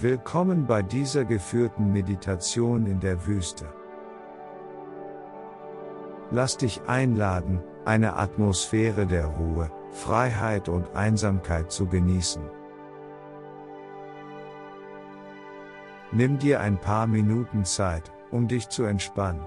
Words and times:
Willkommen 0.00 0.64
bei 0.64 0.80
dieser 0.80 1.24
geführten 1.24 1.92
Meditation 1.92 2.86
in 2.86 3.00
der 3.00 3.26
Wüste. 3.26 3.66
Lass 6.30 6.56
dich 6.56 6.82
einladen, 6.86 7.64
eine 7.84 8.14
Atmosphäre 8.14 9.08
der 9.08 9.26
Ruhe, 9.26 9.72
Freiheit 9.90 10.68
und 10.68 10.94
Einsamkeit 10.94 11.72
zu 11.72 11.86
genießen. 11.86 12.44
Nimm 16.12 16.38
dir 16.38 16.60
ein 16.60 16.78
paar 16.78 17.08
Minuten 17.08 17.64
Zeit, 17.64 18.12
um 18.30 18.46
dich 18.46 18.68
zu 18.68 18.84
entspannen. 18.84 19.42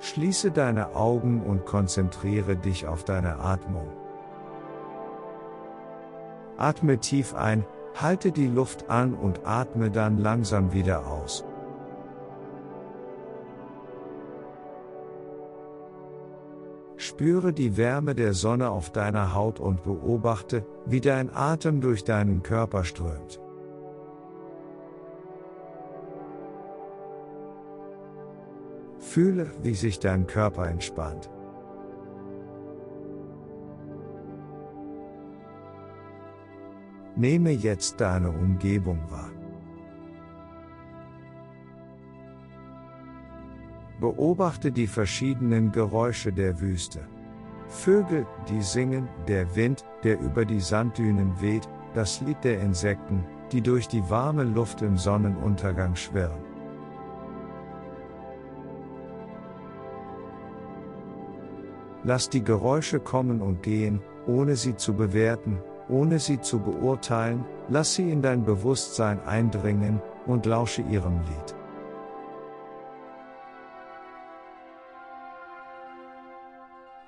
Schließe 0.00 0.50
deine 0.50 0.94
Augen 0.94 1.40
und 1.40 1.64
konzentriere 1.64 2.56
dich 2.56 2.86
auf 2.86 3.02
deine 3.02 3.38
Atmung. 3.38 3.99
Atme 6.60 6.98
tief 6.98 7.34
ein, 7.34 7.64
halte 7.94 8.32
die 8.32 8.46
Luft 8.46 8.90
an 8.90 9.14
und 9.14 9.46
atme 9.46 9.90
dann 9.90 10.18
langsam 10.18 10.72
wieder 10.74 11.06
aus. 11.06 11.44
Spüre 16.96 17.54
die 17.54 17.78
Wärme 17.78 18.14
der 18.14 18.34
Sonne 18.34 18.70
auf 18.70 18.92
deiner 18.92 19.34
Haut 19.34 19.58
und 19.58 19.82
beobachte, 19.82 20.66
wie 20.84 21.00
dein 21.00 21.34
Atem 21.34 21.80
durch 21.80 22.04
deinen 22.04 22.42
Körper 22.42 22.84
strömt. 22.84 23.40
Fühle, 28.98 29.50
wie 29.62 29.74
sich 29.74 29.98
dein 29.98 30.26
Körper 30.26 30.68
entspannt. 30.68 31.30
Nehme 37.20 37.50
jetzt 37.50 38.00
deine 38.00 38.30
Umgebung 38.30 38.98
wahr. 39.10 39.30
Beobachte 44.00 44.72
die 44.72 44.86
verschiedenen 44.86 45.70
Geräusche 45.70 46.32
der 46.32 46.62
Wüste. 46.62 47.00
Vögel, 47.68 48.26
die 48.48 48.62
singen, 48.62 49.06
der 49.28 49.54
Wind, 49.54 49.84
der 50.02 50.18
über 50.18 50.46
die 50.46 50.60
Sanddünen 50.60 51.38
weht, 51.42 51.68
das 51.92 52.22
Lied 52.22 52.42
der 52.42 52.62
Insekten, 52.62 53.22
die 53.52 53.60
durch 53.60 53.86
die 53.86 54.08
warme 54.08 54.44
Luft 54.44 54.80
im 54.80 54.96
Sonnenuntergang 54.96 55.96
schwirren. 55.96 56.40
Lass 62.02 62.30
die 62.30 62.42
Geräusche 62.42 62.98
kommen 62.98 63.42
und 63.42 63.62
gehen, 63.62 64.00
ohne 64.26 64.56
sie 64.56 64.74
zu 64.74 64.94
bewerten, 64.94 65.58
ohne 65.90 66.18
sie 66.18 66.40
zu 66.40 66.60
beurteilen, 66.60 67.44
lass 67.68 67.94
sie 67.94 68.10
in 68.10 68.22
dein 68.22 68.44
Bewusstsein 68.44 69.20
eindringen 69.26 70.00
und 70.26 70.46
lausche 70.46 70.82
ihrem 70.82 71.20
Lied. 71.20 71.54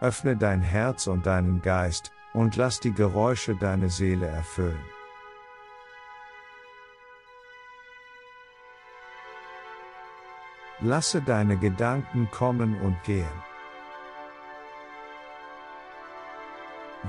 Öffne 0.00 0.36
dein 0.36 0.60
Herz 0.60 1.06
und 1.06 1.26
deinen 1.26 1.62
Geist 1.62 2.12
und 2.34 2.56
lass 2.56 2.80
die 2.80 2.92
Geräusche 2.92 3.56
deine 3.56 3.88
Seele 3.88 4.26
erfüllen. 4.26 4.84
Lasse 10.80 11.22
deine 11.22 11.56
Gedanken 11.56 12.28
kommen 12.30 12.78
und 12.82 13.02
gehen. 13.04 13.24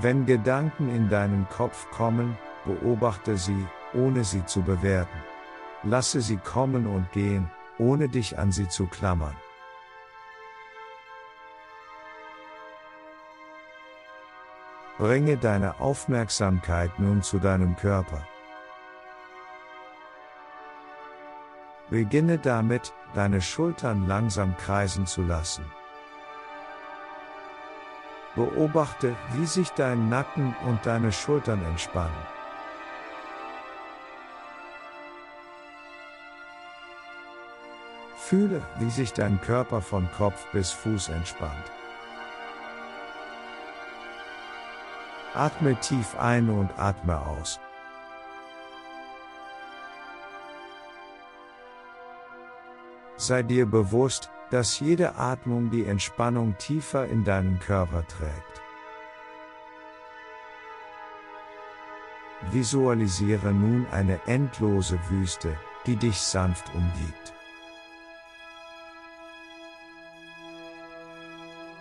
Wenn 0.00 0.26
Gedanken 0.26 0.94
in 0.94 1.08
deinen 1.08 1.48
Kopf 1.48 1.90
kommen, 1.90 2.38
beobachte 2.64 3.36
sie, 3.36 3.66
ohne 3.94 4.22
sie 4.22 4.44
zu 4.46 4.62
bewerten. 4.62 5.18
Lasse 5.82 6.20
sie 6.20 6.36
kommen 6.36 6.86
und 6.86 7.10
gehen, 7.10 7.50
ohne 7.78 8.08
dich 8.08 8.38
an 8.38 8.52
sie 8.52 8.68
zu 8.68 8.86
klammern. 8.86 9.34
Bringe 14.98 15.36
deine 15.36 15.80
Aufmerksamkeit 15.80 16.98
nun 17.00 17.22
zu 17.22 17.38
deinem 17.38 17.74
Körper. 17.74 18.26
Beginne 21.90 22.38
damit, 22.38 22.92
deine 23.14 23.40
Schultern 23.40 24.06
langsam 24.06 24.56
kreisen 24.56 25.06
zu 25.06 25.22
lassen. 25.22 25.64
Beobachte, 28.38 29.16
wie 29.32 29.46
sich 29.46 29.70
dein 29.70 30.08
Nacken 30.08 30.54
und 30.64 30.86
deine 30.86 31.10
Schultern 31.10 31.60
entspannen. 31.64 32.22
Fühle, 38.16 38.62
wie 38.78 38.90
sich 38.90 39.12
dein 39.12 39.40
Körper 39.40 39.80
von 39.82 40.08
Kopf 40.16 40.46
bis 40.52 40.70
Fuß 40.70 41.08
entspannt. 41.08 41.72
Atme 45.34 45.74
tief 45.80 46.16
ein 46.16 46.48
und 46.48 46.70
atme 46.78 47.18
aus. 47.20 47.58
Sei 53.16 53.42
dir 53.42 53.66
bewusst, 53.66 54.30
dass 54.50 54.80
jede 54.80 55.16
Atmung 55.16 55.70
die 55.70 55.84
Entspannung 55.84 56.56
tiefer 56.58 57.06
in 57.06 57.24
deinen 57.24 57.58
Körper 57.58 58.06
trägt. 58.06 58.62
Visualisiere 62.52 63.52
nun 63.52 63.86
eine 63.90 64.20
endlose 64.26 64.98
Wüste, 65.10 65.56
die 65.86 65.96
dich 65.96 66.18
sanft 66.18 66.72
umgibt. 66.74 67.34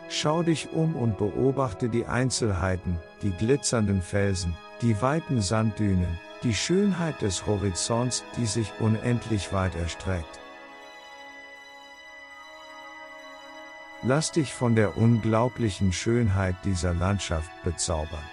Schau 0.09 0.41
dich 0.41 0.71
um 0.73 0.95
und 0.95 1.17
beobachte 1.17 1.89
die 1.89 2.05
Einzelheiten, 2.05 2.97
die 3.21 3.31
glitzernden 3.31 4.01
Felsen, 4.01 4.57
die 4.81 4.99
weiten 5.01 5.41
Sanddünen, 5.41 6.17
die 6.43 6.55
Schönheit 6.55 7.21
des 7.21 7.45
Horizonts, 7.45 8.23
die 8.35 8.45
sich 8.45 8.71
unendlich 8.79 9.53
weit 9.53 9.75
erstreckt. 9.75 10.39
Lass 14.07 14.31
dich 14.31 14.53
von 14.53 14.73
der 14.73 14.95
unglaublichen 14.95 15.91
Schönheit 15.91 16.55
dieser 16.63 16.93
Landschaft 16.93 17.51
bezaubern. 17.65 18.23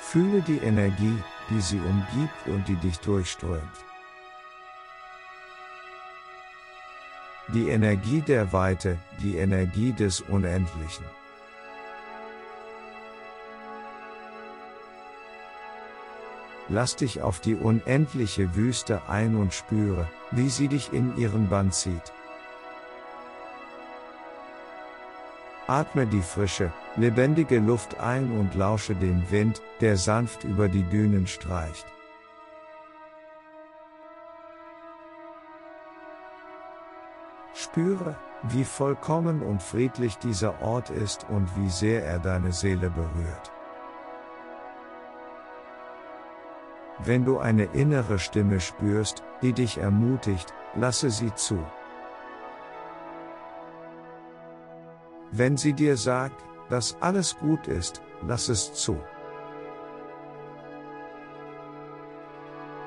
Fühle 0.00 0.40
die 0.40 0.56
Energie, 0.56 1.18
die 1.50 1.60
sie 1.60 1.78
umgibt 1.78 2.46
und 2.46 2.66
die 2.66 2.76
dich 2.76 2.98
durchströmt. 3.00 3.60
Die 7.48 7.68
Energie 7.68 8.22
der 8.22 8.54
Weite, 8.54 8.96
die 9.22 9.36
Energie 9.36 9.92
des 9.92 10.22
Unendlichen. 10.22 11.04
Lass 16.68 16.96
dich 16.96 17.22
auf 17.22 17.40
die 17.40 17.54
unendliche 17.54 18.56
Wüste 18.56 19.02
ein 19.08 19.36
und 19.36 19.54
spüre, 19.54 20.08
wie 20.32 20.48
sie 20.48 20.68
dich 20.68 20.92
in 20.92 21.16
ihren 21.16 21.48
Bann 21.48 21.70
zieht. 21.70 22.12
Atme 25.68 26.06
die 26.06 26.22
frische, 26.22 26.72
lebendige 26.96 27.58
Luft 27.58 27.98
ein 27.98 28.30
und 28.32 28.54
lausche 28.54 28.94
dem 28.94 29.30
Wind, 29.30 29.62
der 29.80 29.96
sanft 29.96 30.44
über 30.44 30.68
die 30.68 30.84
Dünen 30.84 31.26
streicht. 31.26 31.86
Spüre, 37.54 38.16
wie 38.42 38.64
vollkommen 38.64 39.42
und 39.42 39.62
friedlich 39.62 40.18
dieser 40.18 40.62
Ort 40.62 40.90
ist 40.90 41.26
und 41.28 41.48
wie 41.56 41.70
sehr 41.70 42.04
er 42.04 42.18
deine 42.18 42.52
Seele 42.52 42.90
berührt. 42.90 43.52
Wenn 47.04 47.24
du 47.24 47.38
eine 47.38 47.64
innere 47.64 48.18
Stimme 48.18 48.60
spürst, 48.60 49.22
die 49.42 49.52
dich 49.52 49.78
ermutigt, 49.78 50.54
lasse 50.74 51.10
sie 51.10 51.34
zu. 51.34 51.58
Wenn 55.30 55.56
sie 55.56 55.74
dir 55.74 55.96
sagt, 55.96 56.44
dass 56.70 56.96
alles 57.00 57.38
gut 57.38 57.66
ist, 57.66 58.02
lass 58.26 58.48
es 58.48 58.72
zu. 58.72 58.96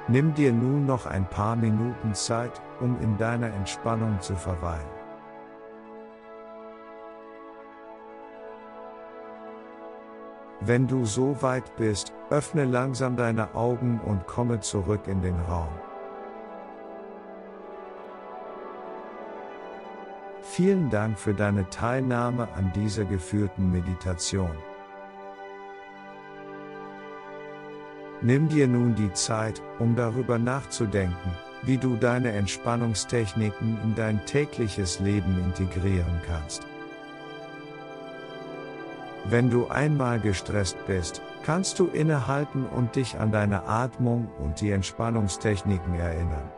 Nimm 0.07 0.33
dir 0.33 0.51
nun 0.51 0.87
noch 0.87 1.05
ein 1.05 1.29
paar 1.29 1.55
Minuten 1.55 2.15
Zeit, 2.15 2.59
um 2.79 2.99
in 2.99 3.17
deiner 3.17 3.53
Entspannung 3.53 4.19
zu 4.21 4.35
verweilen. 4.35 4.98
Wenn 10.61 10.87
du 10.87 11.05
so 11.05 11.41
weit 11.41 11.75
bist, 11.77 12.13
öffne 12.29 12.65
langsam 12.65 13.15
deine 13.15 13.55
Augen 13.55 14.01
und 14.05 14.27
komme 14.27 14.59
zurück 14.59 15.07
in 15.07 15.21
den 15.21 15.39
Raum. 15.41 15.69
Vielen 20.41 20.89
Dank 20.89 21.17
für 21.17 21.33
deine 21.33 21.69
Teilnahme 21.69 22.49
an 22.55 22.73
dieser 22.75 23.05
geführten 23.05 23.71
Meditation. 23.71 24.51
Nimm 28.21 28.49
dir 28.49 28.67
nun 28.67 28.95
die 28.95 29.13
Zeit, 29.13 29.61
um 29.79 29.95
darüber 29.95 30.37
nachzudenken, 30.37 31.31
wie 31.63 31.77
du 31.77 31.95
deine 31.95 32.33
Entspannungstechniken 32.33 33.77
in 33.81 33.95
dein 33.95 34.25
tägliches 34.25 34.99
Leben 34.99 35.41
integrieren 35.45 36.19
kannst. 36.27 36.68
Wenn 39.31 39.51
du 39.51 39.67
einmal 39.67 40.19
gestresst 40.19 40.77
bist, 40.87 41.21
kannst 41.43 41.77
du 41.77 41.85
innehalten 41.85 42.65
und 42.65 42.95
dich 42.95 43.19
an 43.19 43.31
deine 43.31 43.67
Atmung 43.67 44.27
und 44.39 44.59
die 44.59 44.71
Entspannungstechniken 44.71 45.93
erinnern. 45.93 46.51